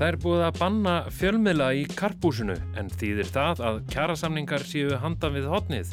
Það 0.00 0.08
er 0.08 0.16
búið 0.16 0.42
að 0.46 0.54
banna 0.56 0.92
fjölmiðla 1.12 1.64
í 1.76 1.80
karpúsinu 1.92 2.54
en 2.80 2.86
þýðir 2.88 3.26
það 3.34 3.58
að 3.68 3.80
kjærasamningar 3.92 4.62
séu 4.64 4.96
handan 5.02 5.34
við 5.34 5.48
hotnið. 5.52 5.90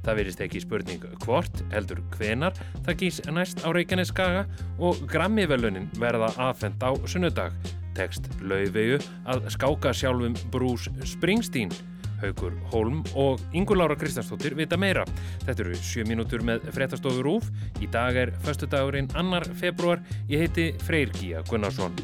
Það 0.00 0.16
verist 0.16 0.40
ekki 0.40 0.62
spurning 0.64 1.04
hvort, 1.26 1.60
heldur 1.68 2.00
hvenar, 2.14 2.56
það 2.86 2.96
gís 3.02 3.18
næst 3.28 3.60
á 3.60 3.68
Reykjanes 3.76 4.14
skaga 4.14 4.46
og 4.80 5.02
Grammy-velunin 5.12 5.90
verða 6.00 6.30
aðfend 6.40 6.80
á 6.80 6.96
sunnudag. 7.04 7.52
Tekst 7.98 8.32
laufegu 8.40 8.96
að 9.28 9.44
skáka 9.52 9.92
sjálfum 9.92 10.40
Bruce 10.48 10.88
Springsteen. 11.04 11.76
Haugur 12.24 12.56
Holm 12.72 13.04
og 13.12 13.44
Ingur 13.52 13.76
Lára 13.76 14.00
Kristjánsdóttir 14.00 14.56
vita 14.56 14.80
meira. 14.80 15.04
Þetta 15.44 15.66
eru 15.66 15.76
7 15.76 16.08
mínútur 16.08 16.40
með 16.48 16.64
fretastofur 16.72 17.28
úf. 17.36 17.52
Í 17.84 17.92
dag 17.92 18.16
er 18.24 18.32
förstu 18.40 18.72
dagurinn 18.72 19.12
annar 19.20 19.44
februar. 19.60 20.00
Ég 20.32 20.46
heiti 20.46 20.70
Freyr 20.88 21.12
Gíja 21.20 21.44
Gunnarsson. 21.52 21.96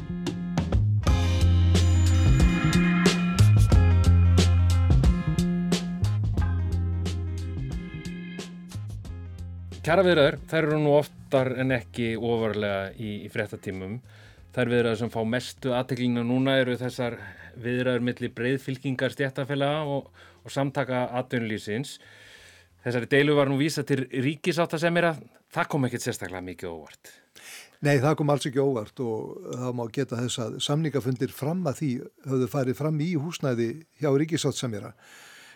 Kjara 9.87 10.03
viðraður, 10.03 10.35
þær 10.51 10.65
eru 10.65 10.77
nú 10.83 10.89
oftar 10.97 11.47
en 11.63 11.69
ekki 11.71 12.07
ofarlega 12.19 12.89
í, 12.99 13.21
í 13.23 13.29
frettatímum. 13.31 13.93
Þær 14.51 14.71
viðraður 14.73 14.97
sem 14.99 15.11
fá 15.13 15.21
mestu 15.23 15.71
aðteklingna 15.71 16.25
núna 16.27 16.57
eru 16.59 16.73
þessar 16.75 17.13
viðraður 17.63 18.01
millir 18.03 18.33
breyðfylkingar 18.35 19.13
stjættafélaga 19.15 19.85
og, 19.87 20.09
og 20.43 20.51
samtaka 20.51 21.05
atvinnulísins. 21.21 21.93
Þessari 22.83 23.07
deilu 23.13 23.37
var 23.37 23.47
nú 23.47 23.61
vísa 23.61 23.85
til 23.87 24.03
ríkisáttasemira. 24.11 25.13
Það 25.55 25.69
kom 25.71 25.87
ekkert 25.87 26.03
sérstaklega 26.03 26.43
mikið 26.49 26.73
óvart. 26.73 27.13
Nei, 27.87 27.93
það 28.03 28.17
kom 28.19 28.33
alls 28.33 28.49
ekki 28.49 28.59
óvart 28.59 28.99
og 29.05 29.37
það 29.53 29.77
má 29.79 29.83
geta 29.95 30.19
þess 30.19 30.41
að 30.49 30.57
samningafundir 30.67 31.31
fram 31.37 31.61
að 31.71 31.79
því 31.79 31.93
höfðu 32.33 32.49
farið 32.57 32.79
fram 32.81 32.99
í 33.07 33.07
húsnæði 33.15 33.69
hjá 34.03 34.11
ríkisáttasemira. 34.11 34.91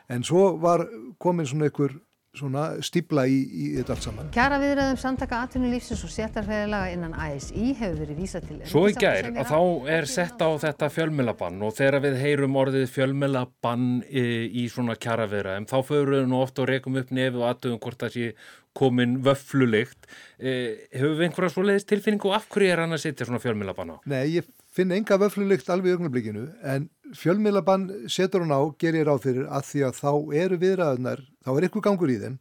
En 0.08 0.24
svo 0.24 0.54
var 0.64 0.86
komin 1.20 1.52
svona 1.52 1.68
einhver 1.68 2.00
stíbla 2.32 3.26
í, 3.28 3.40
í 3.44 3.66
þetta 3.76 3.96
allt 3.96 4.06
saman. 4.06 4.30
Kjara 4.32 4.60
viðræðum 4.62 5.00
samtaka 5.02 5.42
atvinnulífsins 5.46 6.04
og 6.08 6.14
séttarfæðilaga 6.14 6.94
innan 6.96 7.16
ASI 7.20 7.74
hefur 7.80 7.98
verið 8.06 8.22
vísað 8.22 8.48
til... 8.48 8.60
Svo 8.72 8.86
í 8.88 8.96
gær 8.96 9.28
að 9.34 9.52
þá 9.52 9.92
er 9.98 10.08
sett 10.10 10.40
á 10.40 10.50
þetta 10.64 10.90
fjölmjölabann 10.96 11.60
og 11.68 11.76
þegar 11.76 12.00
við 12.08 12.18
heyrum 12.22 12.56
orðið 12.62 12.88
fjölmjölabann 12.96 13.90
í, 14.08 14.26
í 14.64 14.66
svona 14.72 14.96
kjara 14.96 15.28
viðræðum 15.32 15.68
þá 15.74 15.78
förum 15.92 16.16
við 16.16 16.26
nú 16.32 16.40
ofta 16.40 16.64
og 16.64 16.72
rekum 16.72 17.00
upp 17.02 17.12
nefið 17.12 17.42
og 17.42 17.48
aðtöðum 17.52 17.84
hvort 17.84 18.06
það 18.06 18.16
sé 18.16 18.32
komin 18.80 19.18
vöflulikt. 19.26 20.08
Eh, 20.40 20.88
hefur 20.96 21.18
við 21.20 21.28
einhverja 21.28 21.52
svo 21.52 21.68
leiðist 21.68 21.90
tilfinningu 21.92 22.32
og 22.32 22.38
af 22.38 22.48
hverju 22.54 22.72
er 22.72 22.86
hann 22.86 22.96
að 22.96 23.04
setja 23.04 23.28
svona 23.28 23.44
fjölmjölabann 23.44 23.92
á? 23.92 23.96
Nei, 24.08 24.38
ég 24.38 24.48
finn 24.72 24.94
enga 24.96 25.20
vöflulikt 25.20 25.68
alveg 25.74 25.92
í 25.92 25.98
ögnablikinu 25.98 26.48
en 26.64 26.88
fjölmiðlabann 27.18 27.90
setur 28.12 28.46
hann 28.46 28.56
á, 28.56 28.62
gerir 28.80 29.10
ráð 29.10 29.26
fyrir 29.26 29.48
að 29.52 29.68
því 29.68 29.84
að 29.88 29.98
þá 30.00 30.12
eru 30.44 30.60
viðræðunar, 30.62 31.24
þá 31.46 31.54
er 31.54 31.68
eitthvað 31.68 31.88
gangur 31.88 32.12
í 32.12 32.20
þeim, 32.22 32.38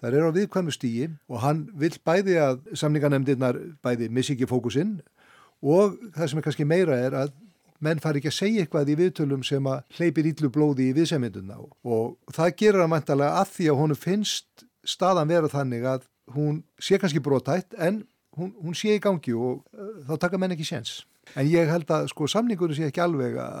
það 0.00 0.18
eru 0.18 0.32
á 0.32 0.36
viðkvæmu 0.38 0.74
stígi 0.74 1.08
og 1.28 1.42
hann 1.44 1.64
vil 1.78 1.92
bæði 2.04 2.38
að 2.42 2.60
samninganemndirnar 2.78 3.60
bæði 3.84 4.10
missi 4.10 4.36
ekki 4.36 4.50
fókusinn 4.50 4.98
og 5.62 5.98
það 6.16 6.28
sem 6.28 6.40
er 6.40 6.46
kannski 6.48 6.68
meira 6.68 6.98
er 6.98 7.16
að 7.22 7.34
menn 7.82 8.02
fari 8.02 8.20
ekki 8.20 8.30
að 8.30 8.38
segja 8.38 8.64
eitthvað 8.64 8.92
í 8.92 8.98
viðtölum 8.98 9.42
sem 9.46 9.66
að 9.66 9.82
hleypir 9.98 10.28
ítlu 10.30 10.50
blóði 10.54 10.90
í 10.90 10.96
viðsemynduna 10.96 11.58
og 11.62 12.34
það 12.34 12.54
gerir 12.60 12.84
hann 12.84 12.92
mæntalega 12.92 13.42
að 13.42 13.54
því 13.56 13.68
að 13.72 13.80
honum 13.80 13.98
finnst 13.98 14.66
staðan 14.86 15.30
vera 15.30 15.50
þannig 15.50 15.86
að 15.86 16.06
hún 16.34 16.62
sé 16.82 16.98
kannski 17.02 17.22
brotætt 17.22 17.74
en 17.78 18.04
hún, 18.38 18.52
hún 18.62 18.76
sé 18.78 18.96
í 18.96 19.02
gangi 19.02 19.34
og 19.34 19.62
uh, 19.74 19.96
þá 20.08 20.14
taka 20.26 20.40
menn 20.40 20.54
ekki 20.54 20.66
séns. 20.66 21.02
En 21.38 21.46
ég 21.48 21.70
held 21.70 21.88
að 21.94 22.08
sko 22.10 22.26
samningunum 22.28 22.76
sé 22.76 22.88
ekki 22.90 23.00
alveg 23.00 23.36
að... 23.40 23.52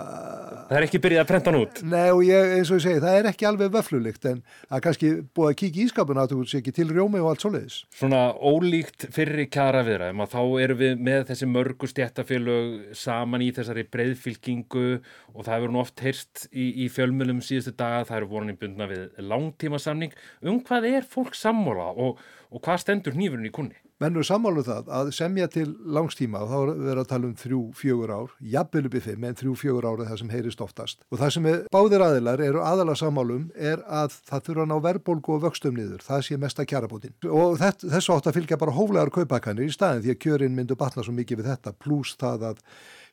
Það 0.68 0.76
er 0.78 0.86
ekki 0.86 1.00
byrjað 1.04 1.22
að 1.22 1.28
prenta 1.30 1.50
hann 1.50 1.58
út? 1.60 1.80
Nei 1.88 2.08
og 2.12 2.22
ég, 2.26 2.54
eins 2.58 2.72
og 2.72 2.80
ég 2.80 2.84
segi, 2.84 3.02
það 3.04 3.18
er 3.18 3.28
ekki 3.30 3.46
alveg 3.48 3.70
vöflulikt 3.72 4.28
en 4.28 4.40
það 4.66 4.82
kannski 4.86 5.12
búið 5.36 5.50
að 5.50 5.56
kíkja 5.62 5.82
í 5.84 5.92
skapuna 5.92 6.24
að 6.26 6.34
þú 6.34 6.46
sé 6.50 6.60
ekki 6.60 6.74
til 6.76 6.88
rjómi 6.90 7.22
og 7.22 7.30
allt 7.30 7.44
svoleiðis. 7.46 7.78
Svona 7.96 8.22
ólíkt 8.36 9.06
fyrri 9.14 9.46
kjara 9.52 9.84
viðræðum 9.86 10.24
að 10.24 10.34
þá 10.34 10.40
erum 10.66 10.80
við 10.82 11.04
með 11.08 11.24
þessi 11.30 11.48
mörgu 11.52 11.90
stjættafélög 11.92 12.74
saman 12.98 13.46
í 13.46 13.52
þessari 13.56 13.86
breyðfylkingu 13.94 14.86
og 15.32 15.46
það 15.46 15.54
hefur 15.54 15.72
nú 15.72 15.82
oft 15.84 16.04
heyrst 16.04 16.46
í, 16.50 16.68
í 16.84 16.90
fjölmjölum 16.92 17.40
síðustu 17.44 17.76
daga, 17.78 18.04
það 18.10 18.20
eru 18.20 18.30
vorunin 18.34 18.60
bundna 18.60 18.90
við 18.90 19.22
langtíma 19.22 19.80
samning. 19.80 20.12
Um 20.44 20.60
hvað 20.66 20.90
er 20.92 21.08
fólk 21.08 21.38
sammóla 21.38 21.88
og, 21.94 22.20
og 22.52 22.64
hvað 22.64 22.84
stendur 22.84 23.16
nýfurinn 23.16 23.48
í 23.48 23.54
kunni? 23.54 23.78
Mennur 24.02 24.26
sammálu 24.26 24.62
um 24.62 24.66
það 24.66 24.88
að 24.98 25.10
semja 25.14 25.46
til 25.52 25.68
langstíma 25.94 26.40
og 26.42 26.50
þá 26.50 26.56
verður 26.70 27.00
að 27.02 27.10
tala 27.12 27.28
um 27.28 27.34
þrjú, 27.38 27.60
fjögur 27.78 28.12
ár, 28.12 28.32
jafnvel 28.54 28.88
upp 28.88 28.96
í 28.98 29.02
fimm 29.04 29.26
en 29.28 29.38
þrjú, 29.38 29.54
fjögur 29.60 29.86
ár 29.86 30.02
er 30.02 30.08
það 30.10 30.22
sem 30.22 30.32
heyrist 30.32 30.64
oftast. 30.64 31.04
Og 31.12 31.20
það 31.20 31.34
sem 31.36 31.46
er, 31.52 31.60
báðir 31.74 32.06
aðilar 32.06 32.42
eru 32.42 32.64
aðala 32.66 32.96
sammálum 32.98 33.44
er 33.54 33.84
að 33.86 34.16
það 34.30 34.46
þurfa 34.48 34.64
að 34.66 34.72
ná 34.72 34.76
verðbólgu 34.88 35.36
og 35.36 35.44
vöxtum 35.46 35.78
niður, 35.78 36.02
það 36.06 36.24
sé 36.26 36.40
mesta 36.42 36.66
kjarabótin. 36.66 37.14
Og 37.28 37.54
þess, 37.60 37.86
þessu 37.94 38.16
átt 38.16 38.32
að 38.32 38.40
fylgja 38.40 38.58
bara 38.58 38.74
hóflegar 38.74 39.14
kaupakanir 39.14 39.70
í 39.70 39.76
staðin 39.76 40.02
því 40.06 40.16
að 40.16 40.20
kjörin 40.26 40.58
myndu 40.58 40.78
batna 40.78 41.06
svo 41.06 41.14
mikið 41.14 41.42
við 41.42 41.52
þetta, 41.52 41.76
pluss 41.78 42.18
það 42.18 42.50
að 42.50 42.66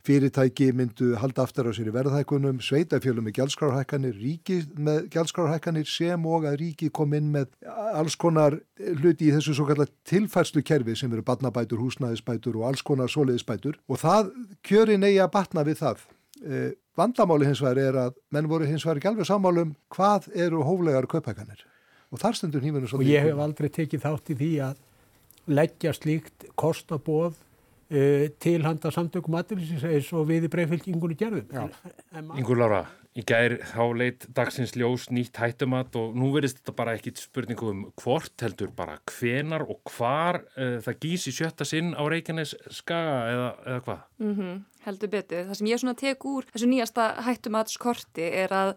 fyrirtæki 0.07 0.69
myndu 0.75 1.11
halda 1.19 1.43
aftur 1.43 1.67
á 1.67 1.71
sér 1.75 1.89
í 1.91 1.93
verðhækkunum, 1.93 2.61
sveitafjölum 2.63 3.25
með 3.27 3.35
gjaldskráhækkanir, 3.39 4.15
ríki 4.15 4.61
með 4.79 5.09
gjaldskráhækkanir 5.13 5.89
sem 5.91 6.27
og 6.29 6.47
að 6.47 6.59
ríki 6.61 6.89
kom 6.95 7.13
inn 7.17 7.31
með 7.33 7.49
alls 7.67 8.15
konar 8.19 8.55
hluti 8.79 9.27
í 9.27 9.33
þessu 9.35 9.57
svo 9.57 9.67
kallar 9.67 9.91
tilfærslu 10.07 10.63
kerfi 10.65 10.95
sem 10.99 11.11
eru 11.11 11.25
batnabætur, 11.27 11.81
húsnæðisbætur 11.83 12.61
og 12.61 12.69
alls 12.69 12.85
konar 12.85 13.11
soliðisbætur 13.11 13.79
og 13.89 13.99
það 13.99 14.31
kjörin 14.65 15.03
eigi 15.03 15.19
að 15.23 15.33
batna 15.35 15.65
við 15.67 15.83
það. 15.83 16.05
Eh, 16.39 16.69
vandamáli 16.95 17.49
hins 17.49 17.63
vegar 17.63 17.83
er 17.83 17.99
að 18.07 18.15
menn 18.31 18.47
voru 18.47 18.67
hins 18.69 18.85
vegar 18.87 19.01
ekki 19.01 19.11
alveg 19.11 19.27
sammálum 19.27 19.75
hvað 19.91 20.31
eru 20.31 20.63
hóflegar 20.63 21.09
kauphækkanir 21.11 21.65
og 22.09 22.21
þar 22.23 22.39
stendur 22.39 22.63
nýmunu 22.63 22.87
svo. 22.87 23.01
Og 23.01 23.09
ég 23.09 23.27
hef 23.27 23.43
aldrei 23.43 23.67
tekið 23.67 24.05
þátt 24.05 24.31
í 24.31 24.39
því 24.39 24.51
að 24.69 24.79
leggja 25.49 25.93
slíkt 25.97 26.47
kostabóð 26.59 27.35
til 27.89 28.61
handa 28.61 28.91
samtökum 28.93 29.37
aðriðsins 29.39 29.85
eins 29.89 30.09
og 30.13 30.27
við 30.29 30.45
í 30.45 30.51
breyfylgingunni 30.53 31.17
gerðum. 31.17 31.71
Ingur 32.37 32.59
Lára, 32.61 32.83
í 33.17 33.23
gær 33.25 33.55
þá 33.71 33.81
leitt 33.97 34.27
dagsins 34.37 34.75
ljós 34.77 35.07
nýtt 35.09 35.39
hættumat 35.41 35.97
og 35.97 36.13
nú 36.17 36.29
verðist 36.35 36.61
þetta 36.61 36.75
bara 36.77 36.93
ekkit 36.97 37.23
spurningu 37.23 37.71
um 37.71 37.81
hvort 37.97 38.45
heldur 38.45 38.69
bara 38.75 38.99
hvenar 39.09 39.65
og 39.65 39.81
hvar 39.95 40.43
uh, 40.53 40.77
það 40.85 41.01
gís 41.07 41.25
í 41.31 41.33
sjötta 41.33 41.65
sinn 41.65 41.95
á 41.97 42.03
Reykjanes 42.05 42.53
skaga 42.77 43.17
eða, 43.33 43.49
eða 43.65 43.81
hvað? 43.87 44.05
Mm 44.21 44.35
-hmm, 44.37 44.61
heldur 44.85 45.13
betur. 45.15 45.43
Það 45.49 45.59
sem 45.59 45.71
ég 45.73 45.81
svona 45.81 45.97
tek 45.97 46.25
úr 46.25 46.45
þessu 46.53 46.69
nýjasta 46.69 47.11
hættumatskorti 47.25 48.31
er 48.45 48.53
að 48.53 48.73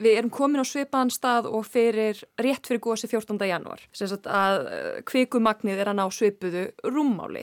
Við 0.00 0.16
erum 0.16 0.30
komin 0.32 0.62
á 0.62 0.64
sveipaðan 0.64 1.10
stað 1.12 1.46
og 1.52 1.66
fyrir 1.68 2.16
rétt 2.40 2.64
fyrir 2.66 2.80
gósi 2.80 3.08
14. 3.10 3.36
januar. 3.44 3.82
Þess 3.92 4.24
að 4.24 4.68
eh, 4.72 5.02
kvikumagnið 5.04 5.82
er 5.82 5.90
að 5.92 5.98
ná 5.98 6.06
sveipuðu 6.08 6.62
rúmmáli 6.88 7.42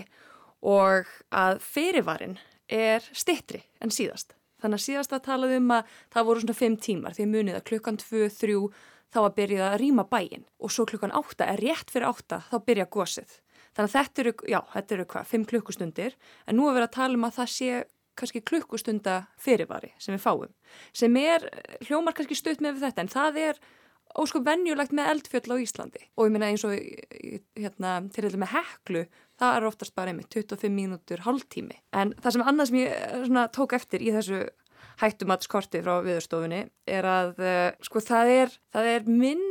og 0.66 1.10
að 1.32 1.62
fyrirvarin 1.64 2.38
er 2.68 3.06
stittri 3.14 3.64
en 3.82 3.94
síðast. 3.94 4.34
Þannig 4.62 4.80
að 4.80 4.86
síðast 4.88 5.14
að 5.14 5.26
talaðu 5.28 5.58
um 5.62 5.74
að 5.76 5.98
það 6.14 6.30
voru 6.30 6.44
svona 6.44 6.60
5 6.60 6.78
tímar 6.86 7.18
því 7.18 7.28
munið 7.34 7.58
að 7.60 7.68
klukkan 7.70 8.00
2-3 8.02 8.56
þá 9.14 9.20
að 9.24 9.36
byrja 9.38 9.68
að 9.68 9.78
rýma 9.84 10.08
bæin 10.10 10.48
og 10.58 10.74
svo 10.74 10.88
klukkan 10.90 11.14
8 11.16 11.46
er 11.46 11.62
rétt 11.64 11.94
fyrir 11.94 12.10
8 12.10 12.42
þá 12.50 12.58
byrja 12.66 12.88
gósið. 12.92 13.38
Þannig 13.78 13.92
að 13.92 13.94
þetta 13.94 14.24
eru, 14.24 14.34
já, 14.50 14.60
þetta 14.74 14.96
eru 14.96 15.06
hvað, 15.14 15.30
5 15.32 15.46
klukkustundir 15.52 16.18
en 16.48 16.58
nú 16.58 16.66
er 16.68 16.78
verið 16.80 16.90
að 16.90 16.98
tala 16.98 17.20
um 17.20 17.28
að 17.28 17.38
það 17.38 17.54
sé 17.54 17.84
kannski 18.18 18.42
klukkustunda 18.42 19.18
fyrirvari 19.38 19.92
sem 20.02 20.16
við 20.16 20.24
fáum. 20.24 20.54
Sem 20.96 21.18
er, 21.22 21.46
hljómar 21.86 22.18
kannski 22.18 22.38
stutt 22.38 22.64
með 22.66 22.82
þetta 22.82 23.06
en 23.06 23.14
það 23.14 23.42
er 23.44 23.60
óskum 24.18 24.46
vennjulegt 24.46 24.94
með 24.98 25.12
eldfjöll 25.14 25.54
á 25.54 25.62
Íslandi. 25.62 26.04
Og 26.18 26.28
ég 26.28 26.34
minna 26.34 26.52
eins 26.52 26.66
og 26.68 26.74
hérna, 26.74 28.00
til 28.12 28.24
eitthvað 28.24 28.44
með 28.44 28.54
heklu 28.56 29.04
það 29.38 29.58
er 29.58 29.68
oftast 29.70 29.96
bara 29.98 30.14
einmitt 30.14 30.34
25 30.34 30.74
mínútur 30.74 31.22
hálftími. 31.26 31.78
En 31.94 32.14
það 32.22 32.38
sem 32.38 32.48
annað 32.50 32.72
sem 32.72 32.80
ég 32.82 32.96
eh, 32.96 33.20
svona, 33.28 33.46
tók 33.54 33.76
eftir 33.78 34.06
í 34.06 34.14
þessu 34.16 34.46
hættumatskorti 34.98 35.84
frá 35.86 36.00
viðurstofunni 36.06 36.64
er 36.90 37.06
að 37.06 37.42
uh, 37.44 37.68
sko 37.86 38.02
það 38.02 38.32
er, 38.34 38.54
það 38.74 38.88
er 38.96 39.04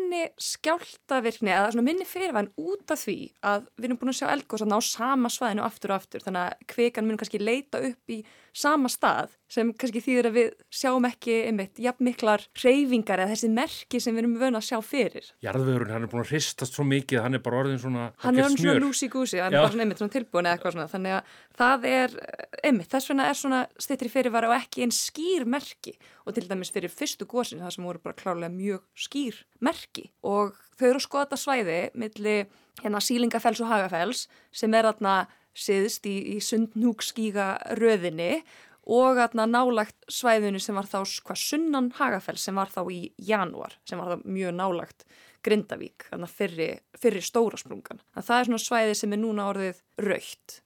minni 0.07 0.31
skjáltavirkni 0.39 1.51
eða 1.51 1.73
svona 1.75 1.87
minni 1.87 2.07
fyrirvæn 2.07 2.51
út 2.61 2.91
af 2.95 3.03
því 3.03 3.19
að 3.47 3.69
við 3.77 3.89
erum 3.89 4.01
búin 4.01 4.13
að 4.13 4.19
sjá 4.21 4.29
eldgóðsatna 4.33 4.79
á 4.79 4.83
sama 4.87 5.31
svæðinu 5.33 5.65
aftur 5.67 5.93
og 5.93 6.01
aftur 6.01 6.25
þannig 6.25 6.43
að 6.43 6.67
kvekan 6.73 7.07
mun 7.07 7.19
kannski 7.21 7.43
leita 7.43 7.83
upp 7.91 8.15
í 8.15 8.23
sama 8.57 8.89
stað 8.89 9.35
sem 9.53 9.71
kannski 9.77 10.01
þýðir 10.03 10.29
að 10.31 10.37
við 10.37 10.47
sjáum 10.73 11.07
ekki 11.07 11.35
einmitt 11.49 11.81
jafn 11.83 12.07
miklar 12.07 12.43
reyfingar 12.63 13.21
eða 13.23 13.35
þessi 13.35 13.51
merki 13.53 14.01
sem 14.03 14.17
við 14.17 14.25
erum 14.25 14.39
vöna 14.41 14.63
að 14.63 14.69
sjá 14.71 14.79
fyrir. 14.83 15.29
Jarðvegurinn, 15.45 15.93
hann 15.93 16.07
er 16.07 16.11
búin 16.11 16.25
að 16.25 16.33
hristast 16.33 16.79
svo 16.79 16.87
mikið, 16.89 17.21
hann 17.23 17.39
er 17.39 17.45
bara 17.45 17.61
orðin 17.61 17.83
svona 17.83 18.09
hann 18.25 18.41
er 18.41 18.47
orðin 18.47 18.63
svona 18.63 18.83
lúsi-gúsi, 18.83 19.41
hann 19.43 19.55
Já. 19.55 19.61
er 19.61 19.67
bara 19.67 19.75
svona 19.75 19.87
einmitt 19.87 20.03
svona 20.03 20.17
tilbúin 20.17 20.49
eða 20.49 20.59
eitthvað 20.59 20.77
svona, 20.77 20.89
þannig 20.95 21.17
að 21.19 21.37
það 21.61 21.89
er 21.93 22.19
einmitt, 22.63 22.91
þess 22.95 23.13
vegna 23.13 23.29
er 23.29 23.41
svona 23.43 23.63
stittri 23.87 24.13
fyrirvara 24.13 24.51
og 24.51 24.57
ekki 24.59 24.87
einn 24.87 24.97
skýr 24.97 25.47
merki 25.57 25.95
og 26.27 26.35
til 26.35 26.49
dæmis 26.51 26.73
fyrir 26.75 26.93
fyrstu 26.93 27.29
gósin 27.31 27.63
það 27.63 27.77
sem 27.77 27.87
voru 27.87 28.03
bara 28.03 28.19
klálega 28.19 28.51
mjög 28.53 28.83
skýr 28.99 29.39
merki 29.63 29.96
og 30.27 30.55
þau 30.77 30.87
eru 30.91 31.01
að 31.01 31.07
skoða 31.07 31.27
þetta 31.27 31.41
svæði 31.43 31.81
millir 31.95 32.47
hérna 32.83 33.03
Sílingafells 33.03 33.63
og 33.65 33.71
Hagafells 33.73 34.27
sem 34.55 34.75
er 34.77 34.91
aðna 34.91 35.17
siðst 35.57 36.07
í, 36.09 36.17
í 36.37 36.41
sundnúkskíga 36.45 37.49
röðinni 37.81 38.43
og 38.87 39.19
aðna 39.19 39.47
nálagt 39.51 39.97
svæðinu 40.13 40.61
sem 40.63 40.77
var 40.77 40.89
þá 40.91 41.01
hvað 41.27 41.41
sunnan 41.43 41.93
Hagafell 41.97 42.39
sem 42.39 42.59
var 42.59 42.71
þá 42.71 42.83
í 42.93 43.01
janúar 43.17 43.79
sem 43.89 43.99
var 43.99 44.15
þá 44.15 44.29
mjög 44.29 44.55
nálagt 44.59 45.09
Grindavík, 45.47 46.09
þannig 46.11 46.27
að 46.27 46.37
fyrri, 46.41 46.69
fyrri 46.99 47.23
stóra 47.23 47.59
sprungan. 47.61 48.03
Það 48.17 48.39
er 48.41 48.49
svona 48.49 48.63
svæði 48.65 48.99
sem 48.99 49.15
er 49.15 49.23
núna 49.23 49.51
orðið 49.53 49.83
raukt. 50.03 50.61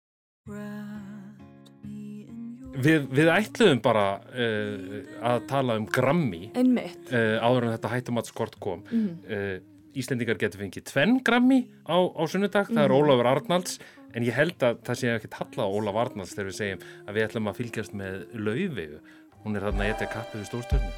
Við, 2.81 3.07
við 3.13 3.29
ætluðum 3.35 3.81
bara 3.85 4.05
uh, 4.21 5.01
að 5.33 5.47
tala 5.51 5.77
um 5.81 5.87
Grammy 5.91 6.51
Einmitt. 6.57 7.11
uh, 7.13 7.37
áður 7.45 7.67
en 7.69 7.75
þetta 7.77 7.93
hættumatskort 7.95 8.59
kom. 8.63 8.85
Mm. 8.91 9.11
Uh, 9.29 9.59
Íslendingar 9.99 10.39
getur 10.39 10.61
fengið 10.63 10.85
tvenn 10.87 11.17
Grammy 11.27 11.65
á, 11.83 11.99
á 11.99 12.23
sunnudag, 12.31 12.69
það 12.71 12.85
er 12.85 12.93
Mhm. 12.95 13.01
Ólafur 13.03 13.27
Arnalds 13.27 13.79
en 14.15 14.23
ég 14.23 14.33
held 14.39 14.59
að 14.63 14.79
það 14.87 14.99
sé 15.01 15.09
ekki 15.17 15.31
talla 15.35 15.67
á 15.67 15.75
Ólaf 15.75 15.97
Arnalds 16.05 16.35
þegar 16.37 16.47
við 16.51 16.59
segjum 16.61 16.85
að 17.09 17.15
við 17.19 17.25
ætlum 17.27 17.49
að 17.51 17.59
fylgjast 17.59 17.93
með 17.99 18.21
Laufeyju. 18.39 19.01
Hún 19.43 19.57
er 19.59 19.67
þarna 19.67 19.89
eitthvað 19.91 20.13
kappið 20.15 20.41
við 20.41 20.49
stórstjörnu. 20.53 20.93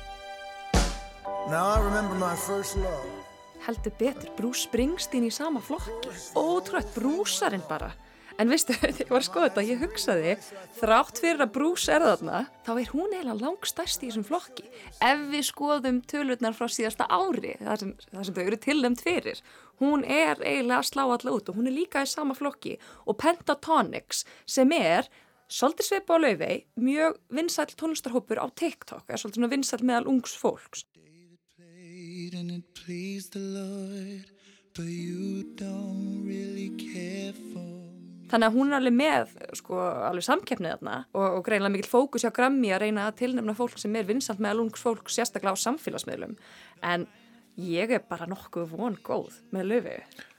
Now 1.49 1.73
I 1.75 1.81
remember 1.83 2.15
my 2.21 2.37
first 2.37 2.77
love. 2.77 3.09
Heldur 3.67 3.93
betur, 3.99 4.29
Bruce 4.37 4.67
Springsteen 4.67 5.25
í 5.29 5.33
sama 5.33 5.61
flokki. 5.63 6.11
Ótrúið, 6.37 6.89
brúsarinn 6.97 7.63
bara. 7.69 7.93
En 8.43 8.51
veistu, 8.51 8.75
þegar 8.81 8.99
ég 8.99 9.11
var 9.13 9.21
að 9.21 9.27
skoða 9.29 9.49
þetta, 9.49 9.63
ég 9.69 9.83
hugsaði, 9.85 10.31
þrátt 10.81 11.21
fyrir 11.23 11.45
að 11.45 11.53
Bruce 11.55 11.93
er 11.95 12.03
þarna, 12.03 12.41
þá 12.67 12.71
er 12.73 12.89
hún 12.91 13.13
eiginlega 13.13 13.39
langstærst 13.39 14.03
í 14.03 14.09
þessum 14.09 14.27
flokki. 14.27 14.65
Ef 14.99 15.27
við 15.31 15.45
skoðum 15.47 16.01
tölurnar 16.11 16.57
frá 16.59 16.67
síðasta 16.67 17.07
ári, 17.07 17.55
það 17.61 17.85
sem, 17.85 17.93
það 18.11 18.25
sem 18.27 18.37
þau 18.39 18.43
eru 18.45 18.59
tilnæmt 18.67 19.05
fyrir, 19.07 19.43
hún 19.83 20.03
er 20.03 20.43
eiginlega 20.43 20.81
að 20.81 20.89
slá 20.91 21.05
alla 21.05 21.37
út 21.37 21.53
og 21.53 21.59
hún 21.59 21.71
er 21.71 21.77
líka 21.77 22.03
í 22.03 22.11
sama 22.11 22.35
flokki. 22.39 22.75
Og 23.07 23.19
Pentatonix, 23.23 24.25
sem 24.43 24.75
er 24.75 25.07
svolítið 25.47 25.91
svipa 25.93 26.19
á 26.19 26.23
laufey, 26.25 26.65
mjög 26.83 27.21
vinsæll 27.39 27.77
tónlistarhópur 27.79 28.43
á 28.43 28.47
TikTok, 28.51 29.07
er 29.07 29.23
svolítið 29.23 29.39
svona 29.39 29.53
vinsæll 29.55 29.87
meðal 29.87 30.11
ungs 30.11 30.35
fólks. 30.35 30.87
Played 34.73 35.61
Þannig 38.33 38.49
að 38.49 38.55
hún 38.57 38.71
er 38.71 38.79
alveg 38.79 38.95
með 38.97 39.33
sko, 39.59 39.79
alveg 40.09 40.25
samkeppnið 40.25 40.71
þarna 40.73 40.95
og, 41.13 41.27
og 41.27 41.43
greinlega 41.45 41.75
mikil 41.75 41.91
fókus 41.91 42.25
hjá 42.25 42.31
Grammy 42.33 42.71
að 42.73 42.87
reyna 42.87 43.05
að 43.11 43.19
tilnefna 43.21 43.55
fólk 43.59 43.77
sem 43.83 43.99
er 44.01 44.09
vinsalt 44.09 44.41
með 44.41 44.55
alungs 44.55 44.81
fólk 44.81 45.13
sérstaklega 45.13 45.53
á 45.53 45.65
samfélagsmiðlum. 45.67 46.33
En 46.81 47.05
ég 47.61 47.93
er 47.93 48.07
bara 48.09 48.31
nokkuð 48.31 48.73
von 48.73 48.97
góð 49.05 49.37
með 49.53 49.69
löfi. 49.75 49.99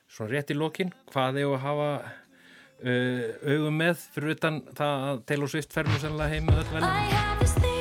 Svona 0.09 0.33
rétt 0.33 0.53
í 0.53 0.57
lokin, 0.57 0.93
hvað 1.13 1.43
er 1.43 1.51
að 1.51 1.61
hafa 1.67 1.91
uh, 2.01 3.29
augum 3.45 3.77
með 3.83 4.07
fyrir 4.15 4.39
utan 4.39 4.63
það 4.73 5.07
að 5.11 5.23
Taylor 5.29 5.53
Swift 5.53 5.77
fer 5.77 5.89
mjög 5.89 6.07
sannlega 6.07 6.33
heim 6.33 6.49
með 6.49 6.63
öll 6.63 6.73
velum? 6.79 7.72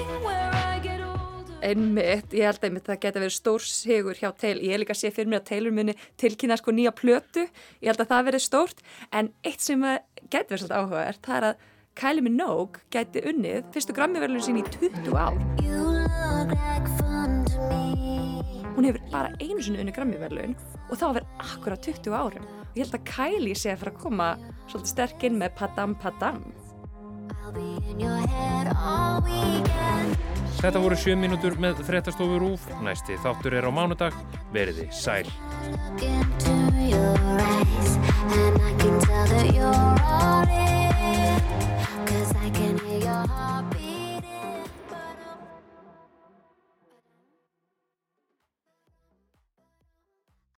Einmitt, 1.62 2.32
ég 2.34 2.48
held 2.48 2.58
að 2.58 2.64
einmitt 2.68 2.88
það 2.88 3.00
geti 3.04 3.20
verið 3.22 3.34
stór 3.36 3.62
sigur 3.62 4.18
hjá 4.18 4.32
Taylor. 4.34 4.62
Ég 4.66 4.74
er 4.74 4.80
líka 4.82 4.96
að 4.96 5.02
sé 5.04 5.10
fyrir 5.14 5.30
mér 5.30 5.42
að 5.42 5.50
Taylor 5.52 5.74
muni 5.76 5.94
tilkynna 6.18 6.56
sko 6.58 6.74
nýja 6.74 6.92
plötu. 6.98 7.44
Ég 7.78 7.92
held 7.92 8.02
að 8.02 8.10
það 8.10 8.24
verið 8.30 8.42
stórt. 8.42 8.82
En 9.14 9.30
eitt 9.46 9.62
sem 9.62 9.84
geti 10.26 10.50
verið 10.50 10.64
svolítið 10.64 10.80
áhugavert, 10.80 11.20
það 11.22 11.38
er 11.38 11.46
að 11.52 11.68
Kylie 12.00 12.24
Minogue 12.24 12.82
geti 12.94 13.22
unnið 13.28 13.68
fyrstu 13.74 13.94
Grammy-verðlun 13.94 14.42
sín 14.42 14.58
í 14.58 14.64
20 14.74 15.12
ár. 15.14 15.36
Hún 18.72 18.88
hefur 18.88 19.04
bara 19.12 19.30
einu 19.38 19.60
sinni 19.60 19.82
unnið 19.84 19.98
Grammy-verðlun 20.00 20.56
og 20.88 20.96
þá 20.96 21.06
verið 21.18 21.46
akkurat 21.46 21.86
20 21.86 22.16
árum. 22.16 22.50
Og 22.72 22.80
ég 22.80 22.88
held 22.88 22.98
að 22.98 23.06
Kylie 23.12 23.54
sé 23.60 23.74
að 23.74 23.84
fara 23.84 23.94
að 23.94 24.02
koma 24.02 24.28
svolítið 24.64 24.92
sterk 24.96 25.28
inn 25.28 25.38
með 25.38 25.54
Padam 25.60 25.94
Padam. 26.00 26.42
Þetta 30.62 30.78
voru 30.78 30.94
sjö 30.94 31.16
mínútur 31.18 31.56
með 31.58 31.82
fréttastofu 31.88 32.38
Rúf. 32.38 32.68
Næsti 32.86 33.18
þáttur 33.24 33.58
er 33.58 33.66
á 33.66 33.70
mánudag. 33.74 34.14
Veriði 34.54 34.86
sæl. 34.94 35.26